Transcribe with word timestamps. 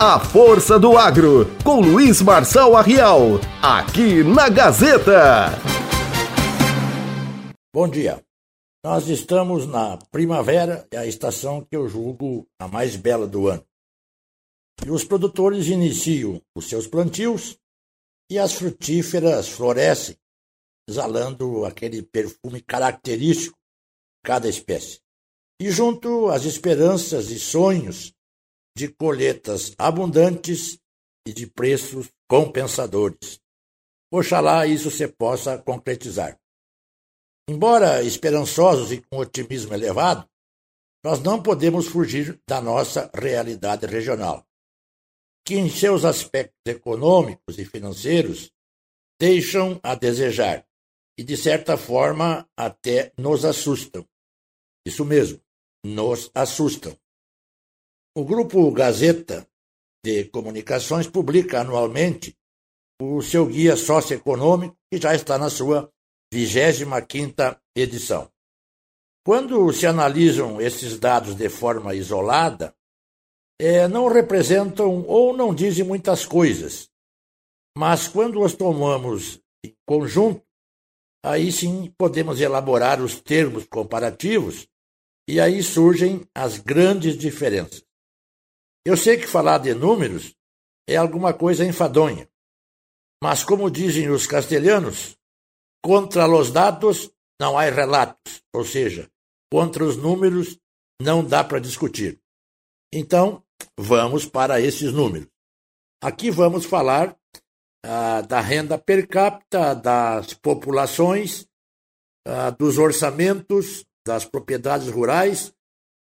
A 0.00 0.20
Força 0.20 0.78
do 0.78 0.96
Agro, 0.96 1.44
com 1.64 1.80
Luiz 1.80 2.22
Marçal 2.22 2.76
Arrial, 2.76 3.40
aqui 3.60 4.22
na 4.22 4.48
Gazeta. 4.48 5.46
Bom 7.74 7.88
dia. 7.88 8.24
Nós 8.84 9.08
estamos 9.08 9.66
na 9.66 9.98
primavera, 10.12 10.86
é 10.92 10.98
a 10.98 11.04
estação 11.04 11.64
que 11.64 11.74
eu 11.74 11.88
julgo 11.88 12.46
a 12.60 12.68
mais 12.68 12.94
bela 12.94 13.26
do 13.26 13.48
ano. 13.48 13.66
E 14.86 14.88
os 14.88 15.02
produtores 15.02 15.66
iniciam 15.66 16.40
os 16.54 16.68
seus 16.68 16.86
plantios 16.86 17.58
e 18.30 18.38
as 18.38 18.52
frutíferas 18.52 19.48
florescem, 19.48 20.16
exalando 20.88 21.64
aquele 21.64 22.04
perfume 22.04 22.60
característico 22.60 23.58
de 23.58 24.22
cada 24.22 24.48
espécie. 24.48 25.00
E 25.60 25.72
junto 25.72 26.28
às 26.28 26.44
esperanças 26.44 27.32
e 27.32 27.40
sonhos 27.40 28.16
de 28.78 28.86
colheitas 28.86 29.74
abundantes 29.76 30.78
e 31.26 31.32
de 31.32 31.48
preços 31.48 32.08
compensadores. 32.30 33.40
Oxalá 34.08 34.68
isso 34.68 34.88
se 34.88 35.08
possa 35.08 35.58
concretizar. 35.58 36.38
Embora 37.48 38.04
esperançosos 38.04 38.92
e 38.92 39.02
com 39.02 39.18
otimismo 39.18 39.74
elevado, 39.74 40.28
nós 41.04 41.20
não 41.20 41.42
podemos 41.42 41.88
fugir 41.88 42.40
da 42.46 42.60
nossa 42.60 43.10
realidade 43.12 43.84
regional, 43.84 44.46
que 45.44 45.56
em 45.56 45.68
seus 45.68 46.04
aspectos 46.04 46.60
econômicos 46.64 47.58
e 47.58 47.64
financeiros 47.64 48.52
deixam 49.20 49.80
a 49.82 49.96
desejar 49.96 50.64
e, 51.18 51.24
de 51.24 51.36
certa 51.36 51.76
forma, 51.76 52.48
até 52.56 53.12
nos 53.18 53.44
assustam. 53.44 54.06
Isso 54.86 55.04
mesmo, 55.04 55.42
nos 55.84 56.30
assustam. 56.32 56.96
O 58.18 58.24
Grupo 58.24 58.68
Gazeta 58.72 59.46
de 60.04 60.24
Comunicações 60.24 61.06
publica 61.06 61.60
anualmente 61.60 62.36
o 63.00 63.22
seu 63.22 63.46
guia 63.46 63.76
socioeconômico, 63.76 64.76
que 64.90 65.00
já 65.00 65.14
está 65.14 65.38
na 65.38 65.48
sua 65.48 65.88
25 66.34 67.60
edição. 67.76 68.28
Quando 69.24 69.72
se 69.72 69.86
analisam 69.86 70.60
esses 70.60 70.98
dados 70.98 71.36
de 71.36 71.48
forma 71.48 71.94
isolada, 71.94 72.74
é, 73.56 73.86
não 73.86 74.08
representam 74.08 75.06
ou 75.06 75.32
não 75.32 75.54
dizem 75.54 75.84
muitas 75.84 76.26
coisas. 76.26 76.90
Mas 77.76 78.08
quando 78.08 78.42
os 78.42 78.52
tomamos 78.52 79.40
em 79.64 79.72
conjunto, 79.86 80.42
aí 81.24 81.52
sim 81.52 81.94
podemos 81.96 82.40
elaborar 82.40 83.00
os 83.00 83.20
termos 83.20 83.64
comparativos 83.68 84.66
e 85.28 85.38
aí 85.38 85.62
surgem 85.62 86.28
as 86.34 86.58
grandes 86.58 87.16
diferenças. 87.16 87.86
Eu 88.88 88.96
sei 88.96 89.18
que 89.18 89.26
falar 89.26 89.58
de 89.58 89.74
números 89.74 90.34
é 90.88 90.96
alguma 90.96 91.34
coisa 91.34 91.62
enfadonha, 91.62 92.26
mas 93.22 93.44
como 93.44 93.70
dizem 93.70 94.08
os 94.08 94.26
castelhanos, 94.26 95.14
contra 95.84 96.26
os 96.26 96.50
dados 96.50 97.12
não 97.38 97.58
há 97.58 97.64
relatos, 97.64 98.42
ou 98.50 98.64
seja, 98.64 99.06
contra 99.52 99.84
os 99.84 99.98
números 99.98 100.58
não 100.98 101.22
dá 101.22 101.44
para 101.44 101.60
discutir. 101.60 102.18
Então, 102.90 103.44
vamos 103.78 104.24
para 104.24 104.58
esses 104.58 104.90
números. 104.90 105.28
Aqui 106.02 106.30
vamos 106.30 106.64
falar 106.64 107.14
ah, 107.84 108.22
da 108.22 108.40
renda 108.40 108.78
per 108.78 109.06
capita, 109.06 109.74
das 109.74 110.32
populações, 110.32 111.46
ah, 112.26 112.48
dos 112.48 112.78
orçamentos, 112.78 113.84
das 114.06 114.24
propriedades 114.24 114.88
rurais 114.88 115.52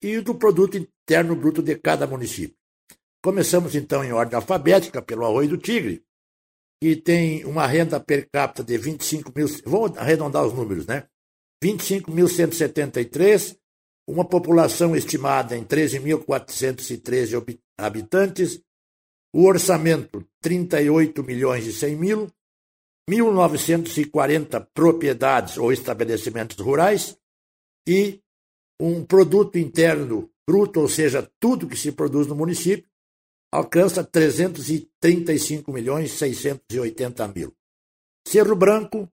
e 0.00 0.20
do 0.20 0.32
produto 0.32 0.76
interno 0.76 1.34
bruto 1.34 1.60
de 1.60 1.76
cada 1.76 2.06
município. 2.06 2.57
Começamos 3.22 3.74
então 3.74 4.04
em 4.04 4.12
ordem 4.12 4.36
alfabética 4.36 5.02
pelo 5.02 5.24
Arroio 5.24 5.50
do 5.50 5.58
Tigre, 5.58 6.04
que 6.80 6.94
tem 6.94 7.44
uma 7.44 7.66
renda 7.66 7.98
per 7.98 8.28
capita 8.30 8.62
de 8.62 8.78
25 8.78 9.32
mil. 9.34 9.48
Vamos 9.64 9.98
arredondar 9.98 10.46
os 10.46 10.54
números, 10.54 10.86
né? 10.86 11.08
25.173, 11.62 13.58
uma 14.08 14.24
população 14.24 14.94
estimada 14.94 15.56
em 15.56 15.64
13.413 15.64 17.58
habitantes, 17.76 18.62
o 19.34 19.44
orçamento 19.44 20.24
38 20.40 21.24
milhões 21.24 21.66
e 21.66 21.72
100 21.72 21.96
mil, 21.96 22.30
1.940 23.10 24.68
propriedades 24.72 25.58
ou 25.58 25.72
estabelecimentos 25.72 26.56
rurais 26.58 27.18
e 27.88 28.22
um 28.80 29.04
produto 29.04 29.58
interno 29.58 30.30
bruto, 30.48 30.80
ou 30.80 30.88
seja, 30.88 31.28
tudo 31.40 31.66
que 31.66 31.76
se 31.76 31.90
produz 31.90 32.28
no 32.28 32.36
município, 32.36 32.88
alcança 33.52 34.04
335 34.04 35.72
milhões 35.72 36.12
680 36.12 37.28
mil. 37.28 37.54
Cerro 38.26 38.54
Branco, 38.54 39.08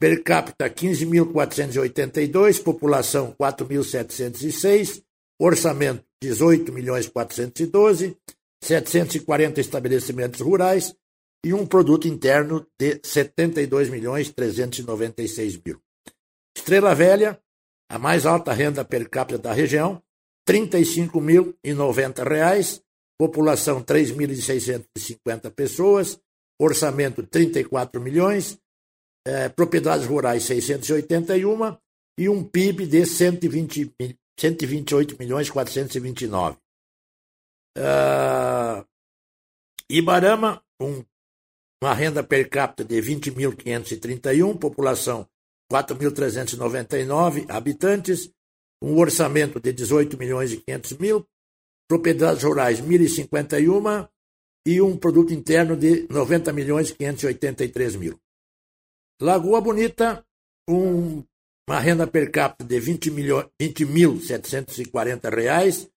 per 0.00 0.22
capita 0.22 0.68
15.482, 0.68 2.62
população 2.62 3.34
4.706, 3.38 5.02
orçamento 5.40 6.04
18 6.20 6.72
milhões 6.72 7.08
412, 7.08 8.16
740 8.62 9.60
estabelecimentos 9.60 10.40
rurais 10.40 10.94
e 11.44 11.54
um 11.54 11.64
produto 11.64 12.08
interno 12.08 12.66
de 12.78 13.00
72 13.04 13.88
milhões 13.88 14.30
396 14.32 15.60
mil. 15.64 15.80
Estrela 16.56 16.94
Velha, 16.94 17.40
a 17.88 17.98
mais 17.98 18.26
alta 18.26 18.52
renda 18.52 18.84
per 18.84 19.08
capita 19.08 19.38
da 19.38 19.52
região, 19.52 20.02
35.090 20.48 22.28
reais, 22.28 22.82
população 23.18 23.82
3.650 23.82 25.50
pessoas, 25.50 26.18
orçamento 26.60 27.26
34 27.26 28.00
milhões, 28.00 28.58
é, 29.26 29.48
propriedades 29.48 30.06
rurais 30.06 30.44
681 30.44 31.76
e 32.18 32.28
um 32.28 32.42
PIB 32.42 32.86
de 32.86 33.04
120, 33.04 33.92
128 34.38 35.16
milhões 35.18 35.50
429. 35.50 36.56
Uh, 37.76 38.84
Ibarama, 39.88 40.62
um, 40.80 41.04
uma 41.82 41.94
renda 41.94 42.24
per 42.24 42.48
capita 42.48 42.84
de 42.84 43.00
20.531, 43.00 44.58
população 44.58 45.28
4.399 45.72 47.48
habitantes, 47.48 48.30
um 48.82 48.98
orçamento 48.98 49.60
de 49.60 49.72
18 49.72 50.18
milhões 50.18 50.52
e 50.52 50.56
500 50.58 50.92
mil, 50.98 51.26
propriedades 51.88 52.42
rurais 52.44 52.80
1.051 52.80 54.08
e 54.66 54.80
um 54.82 54.96
produto 54.96 55.32
interno 55.32 55.76
de 55.76 56.06
90 56.10 56.52
milhões 56.52 56.92
583 56.92 57.96
mil. 57.96 58.20
Lagoa 59.20 59.60
Bonita, 59.60 60.24
um, 60.68 61.24
uma 61.68 61.80
renda 61.80 62.06
per 62.06 62.30
capita 62.30 62.64
de 62.64 62.78
20 62.78 63.10
mil 63.10 63.50
20 63.58 63.84
reais, 65.34 65.88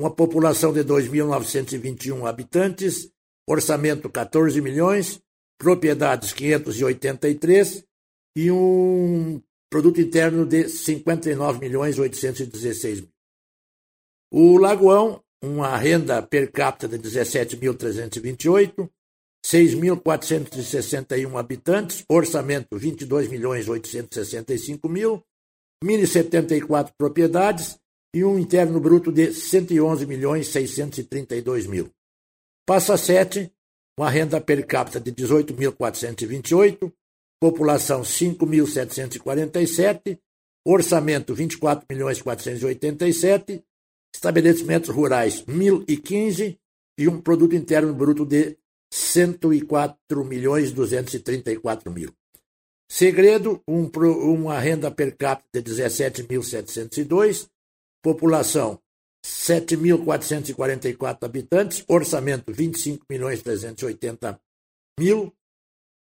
uma 0.00 0.10
população 0.10 0.72
de 0.72 0.84
2.921 0.84 2.28
habitantes, 2.28 3.10
orçamento 3.48 4.10
14 4.10 4.60
milhões, 4.60 5.22
propriedades 5.58 6.32
583 6.32 7.84
e 8.36 8.50
um 8.50 9.40
produto 9.70 10.00
interno 10.00 10.44
de 10.44 10.68
59 10.68 11.60
milhões 11.60 11.98
816 11.98 13.00
mil. 13.00 13.10
O 14.32 14.58
Lagoão, 14.58 15.22
uma 15.42 15.76
renda 15.76 16.22
per 16.22 16.50
capita 16.50 16.88
de 16.88 16.98
17.328, 16.98 18.88
6.461 19.44 21.38
habitantes, 21.38 22.04
orçamento 22.08 22.76
22 22.76 23.28
milhões 23.28 23.68
865 23.68 24.88
mil, 24.88 25.22
1.074 25.84 26.92
propriedades 26.96 27.78
e 28.14 28.24
um 28.24 28.38
interno 28.38 28.80
bruto 28.80 29.12
de 29.12 29.32
111 29.32 30.06
milhões 30.06 30.48
632 30.48 31.66
mil. 31.66 31.90
Passa 32.66 32.96
7, 32.96 33.52
uma 33.98 34.10
renda 34.10 34.40
per 34.40 34.66
capita 34.66 34.98
de 34.98 35.12
18.428, 35.12 36.90
população 37.40 38.02
5.747, 38.02 40.18
orçamento 40.64 41.34
24 41.34 41.86
milhões 41.88 42.20
487 42.20 43.62
estabelecimentos 44.16 44.88
rurais 44.88 45.44
1.015 45.44 46.58
e 46.98 47.08
um 47.08 47.20
produto 47.20 47.54
interno 47.54 47.94
bruto 47.94 48.24
de 48.24 48.56
104 48.90 50.24
milhões 50.24 50.72
234 50.72 51.92
mil. 51.92 52.10
Segredo, 52.90 53.62
um, 53.68 53.90
uma 54.32 54.58
renda 54.58 54.90
per 54.90 55.16
capita 55.16 55.60
de 55.60 55.70
17.702, 55.70 57.48
população 58.02 58.80
7.444 59.24 61.24
habitantes, 61.24 61.84
orçamento 61.86 62.52
25 62.52 63.04
milhões 63.10 63.42
380 63.42 64.40
mil, 64.98 65.34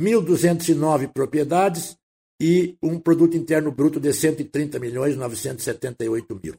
1.209 0.00 1.12
propriedades 1.12 1.96
e 2.40 2.76
um 2.82 3.00
produto 3.00 3.36
interno 3.36 3.72
bruto 3.72 3.98
de 3.98 4.12
130 4.12 4.78
milhões 4.78 5.16
978 5.16 6.40
mil. 6.42 6.54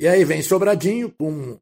E 0.00 0.06
aí 0.06 0.24
vem 0.24 0.42
Sobradinho 0.42 1.10
com 1.10 1.58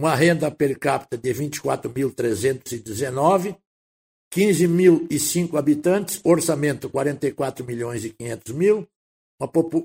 uma 0.00 0.14
renda 0.14 0.48
per 0.50 0.78
capita 0.78 1.16
de 1.16 1.32
24.319, 1.32 3.56
15.005 4.32 5.58
habitantes, 5.58 6.20
orçamento 6.22 6.90
44 6.90 7.64
milhões 7.64 8.04
e 8.04 8.10
500 8.10 8.54
mil, 8.54 8.86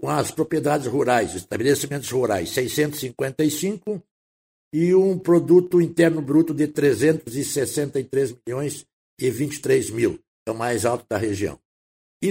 as 0.08 0.32
propriedades 0.32 0.88
rurais, 0.88 1.36
estabelecimentos 1.36 2.10
rurais 2.12 2.50
655 2.50 4.04
e 4.74 4.94
um 4.96 5.18
produto 5.18 5.80
interno 5.80 6.22
bruto 6.22 6.54
de 6.54 6.68
363 6.68 8.36
milhões 8.46 8.86
e 9.20 9.30
23 9.30 9.92
mil, 9.92 10.20
é 10.48 10.52
o 10.52 10.56
mais 10.56 10.86
alto 10.86 11.06
da 11.08 11.18
região. 11.18 11.60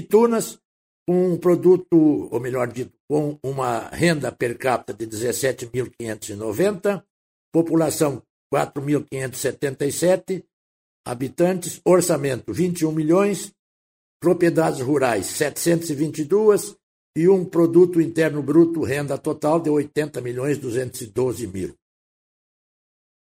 Tunas, 0.08 0.56
com 0.56 0.62
um 1.08 1.36
produto, 1.36 2.28
ou 2.30 2.40
melhor 2.40 2.68
dito, 2.68 2.92
com 3.08 3.38
uma 3.42 3.88
renda 3.88 4.30
per 4.30 4.56
capita 4.56 4.94
de 4.94 5.06
17.590, 5.06 7.02
população 7.52 8.22
4.577 8.52 10.44
habitantes, 11.04 11.80
orçamento 11.84 12.52
21 12.52 12.92
milhões, 12.92 13.52
propriedades 14.20 14.80
rurais 14.80 15.26
722 15.26 16.76
e 17.16 17.28
um 17.28 17.44
produto 17.44 18.00
interno 18.00 18.42
bruto 18.42 18.82
renda 18.82 19.18
total 19.18 19.58
de 19.60 19.68
80 19.68 20.20
milhões 20.20 20.58
212 20.58 21.46
mil. 21.48 21.74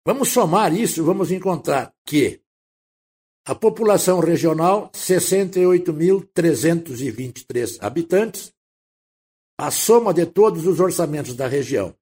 Vamos 0.06 0.28
somar 0.28 0.74
isso, 0.74 1.02
vamos 1.04 1.30
encontrar 1.30 1.94
que 2.06 2.42
a 3.44 3.55
população 3.55 4.21
regional 4.21 4.91
68.323 4.93 7.77
habitantes, 7.81 8.50
a 9.59 9.71
soma 9.71 10.15
de 10.15 10.25
todos 10.27 10.67
os 10.67 10.81
orçamentos 10.81 11.35
da 11.35 11.47
região 11.47 11.94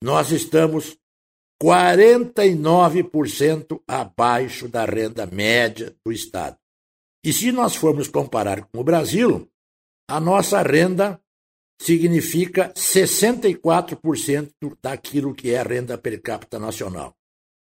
nós 0.00 0.30
estamos 0.30 0.96
49% 1.60 3.82
abaixo 3.88 4.68
da 4.68 4.84
renda 4.84 5.26
média 5.26 5.92
do 6.06 6.12
Estado. 6.12 6.56
E 7.24 7.32
se 7.32 7.50
nós 7.50 7.74
formos 7.74 8.06
comparar 8.06 8.66
com 8.66 8.78
o 8.78 8.84
Brasil, 8.84 9.50
a 10.08 10.20
nossa 10.20 10.62
renda 10.62 11.20
significa 11.80 12.72
64% 12.74 14.52
daquilo 14.80 15.34
que 15.34 15.50
é 15.50 15.58
a 15.58 15.64
renda 15.64 15.98
per 15.98 16.22
capita 16.22 16.60
nacional. 16.60 17.12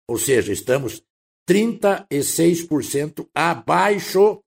Ou 0.09 0.17
seja, 0.17 0.51
estamos 0.51 1.01
36% 1.49 3.27
abaixo 3.33 4.43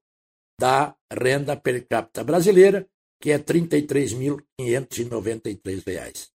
da 0.57 0.95
renda 1.11 1.57
per 1.57 1.85
capita 1.85 2.23
brasileira, 2.23 2.87
que 3.19 3.31
é 3.31 3.35
R$ 3.35 3.43
33.593. 3.43 6.29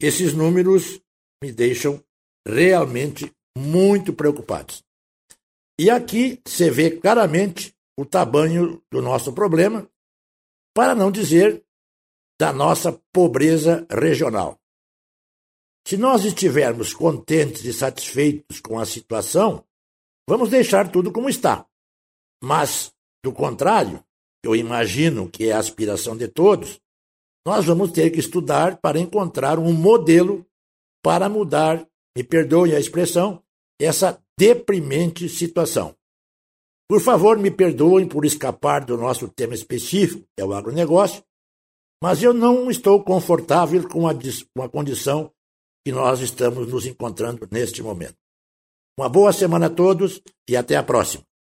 Esses 0.00 0.32
números 0.34 1.00
me 1.42 1.50
deixam 1.50 2.04
realmente 2.46 3.34
muito 3.56 4.12
preocupados. 4.12 4.84
E 5.80 5.88
aqui 5.88 6.38
você 6.46 6.70
vê 6.70 6.90
claramente 6.90 7.74
o 7.98 8.04
tamanho 8.04 8.82
do 8.92 9.00
nosso 9.00 9.32
problema, 9.32 9.90
para 10.74 10.94
não 10.94 11.10
dizer 11.10 11.64
da 12.38 12.52
nossa 12.52 12.92
pobreza 13.12 13.86
regional. 13.90 14.60
Se 15.86 15.96
nós 15.96 16.24
estivermos 16.24 16.92
contentes 16.92 17.64
e 17.64 17.72
satisfeitos 17.72 18.60
com 18.60 18.78
a 18.78 18.84
situação, 18.84 19.64
vamos 20.28 20.50
deixar 20.50 20.92
tudo 20.92 21.10
como 21.10 21.28
está. 21.28 21.66
Mas, 22.42 22.92
do 23.24 23.32
contrário, 23.32 24.04
eu 24.44 24.54
imagino 24.54 25.28
que 25.28 25.48
é 25.48 25.52
a 25.52 25.58
aspiração 25.58 26.16
de 26.16 26.28
todos, 26.28 26.78
nós 27.46 27.64
vamos 27.64 27.90
ter 27.92 28.10
que 28.10 28.20
estudar 28.20 28.76
para 28.76 29.00
encontrar 29.00 29.58
um 29.58 29.72
modelo 29.72 30.46
para 31.02 31.28
mudar 31.28 31.86
me 32.16 32.24
perdoe 32.24 32.74
a 32.74 32.80
expressão, 32.80 33.40
essa 33.80 34.20
deprimente 34.36 35.28
situação. 35.28 35.94
Por 36.90 37.00
favor, 37.00 37.38
me 37.38 37.48
perdoem 37.48 38.08
por 38.08 38.24
escapar 38.24 38.84
do 38.84 38.96
nosso 38.96 39.28
tema 39.28 39.54
específico, 39.54 40.26
que 40.34 40.42
é 40.42 40.44
o 40.44 40.52
agronegócio, 40.52 41.22
mas 42.02 42.22
eu 42.22 42.34
não 42.34 42.70
estou 42.70 43.04
confortável 43.04 43.88
com 43.88 44.08
a, 44.08 44.12
com 44.14 44.62
a 44.62 44.68
condição 44.68 45.32
que 45.86 45.92
nós 45.92 46.20
estamos 46.20 46.66
nos 46.66 46.86
encontrando 46.86 47.46
neste 47.52 47.82
momento. 47.82 48.16
Uma 48.98 49.08
boa 49.08 49.32
semana 49.32 49.66
a 49.66 49.70
todos 49.70 50.20
e 50.48 50.56
até 50.56 50.74
a 50.74 50.82
próxima. 50.82 51.27